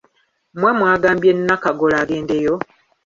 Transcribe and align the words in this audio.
Mmwe 0.53 0.71
mwagambye 0.79 1.31
Nnakagolo 1.33 1.95
agendeyo? 2.03 2.53